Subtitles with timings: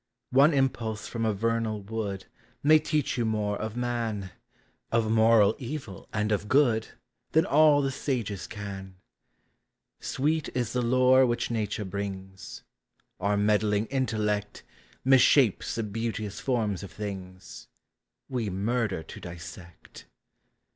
[0.31, 2.25] One impulse from a vernal wood
[2.63, 4.31] May teach you more of man,
[4.91, 6.87] Of moral evil and of good,
[7.33, 8.95] Than all the sages can.
[9.99, 12.63] Sweet is the lore which nature brings;
[13.19, 14.63] Our meddling intellect
[15.05, 17.67] Misshapes the beauteous forms of things—
[18.27, 20.07] We murder to dissect.